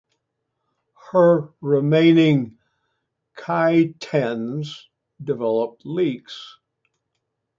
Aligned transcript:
Her 1.11 1.49
remaining 1.61 2.57
"kaitens" 3.37 4.85
developed 5.23 5.85
leaks. 5.85 6.57